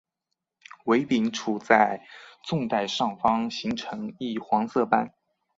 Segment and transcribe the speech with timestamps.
[0.85, 2.01] 尾柄处在
[2.43, 5.13] 纵带上方形成一黄色斑。